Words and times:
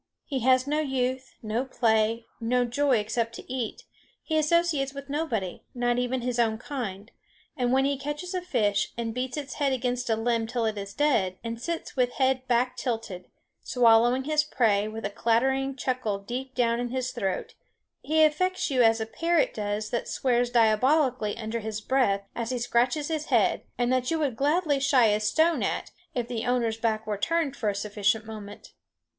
He 0.25 0.39
has 0.39 0.65
no 0.65 0.79
youth, 0.79 1.35
no 1.43 1.63
play, 1.63 2.25
no 2.39 2.65
joy 2.65 2.97
except 2.97 3.35
to 3.35 3.47
eat; 3.47 3.83
he 4.23 4.35
associates 4.35 4.95
with 4.95 5.11
nobody, 5.11 5.61
not 5.75 5.99
even 5.99 6.21
with 6.21 6.25
his 6.25 6.39
own 6.39 6.57
kind; 6.57 7.11
and 7.55 7.71
when 7.71 7.85
he 7.85 7.99
catches 7.99 8.33
a 8.33 8.41
fish, 8.41 8.93
and 8.97 9.13
beats 9.13 9.37
its 9.37 9.53
head 9.61 9.73
against 9.73 10.09
a 10.09 10.15
limb 10.15 10.47
till 10.47 10.65
it 10.65 10.75
is 10.75 10.95
dead, 10.95 11.37
and 11.43 11.61
sits 11.61 11.95
with 11.95 12.13
head 12.13 12.47
back 12.47 12.77
tilted, 12.77 13.27
swallowing 13.61 14.23
his 14.23 14.43
prey, 14.43 14.87
with 14.87 15.05
a 15.05 15.11
clattering 15.11 15.75
chuckle 15.75 16.17
deep 16.17 16.55
down 16.55 16.79
in 16.79 16.89
his 16.89 17.11
throat, 17.11 17.53
he 18.01 18.23
affects 18.23 18.71
you 18.71 18.81
as 18.81 18.99
a 18.99 19.05
parrot 19.05 19.53
does 19.53 19.91
that 19.91 20.07
swears 20.07 20.49
diabolically 20.49 21.37
under 21.37 21.59
his 21.59 21.79
breath 21.79 22.23
as 22.35 22.49
he 22.49 22.57
scratches 22.57 23.09
his 23.09 23.25
head, 23.25 23.61
and 23.77 23.93
that 23.93 24.09
you 24.09 24.17
would 24.17 24.35
gladly 24.35 24.79
shy 24.79 25.05
a 25.09 25.19
stone 25.19 25.61
at, 25.61 25.91
if 26.15 26.27
the 26.27 26.43
owner's 26.47 26.77
back 26.77 27.05
were 27.05 27.19
turned 27.19 27.55
for 27.55 27.69
a 27.69 27.75
sufficient 27.75 28.25
moment. 28.25 28.73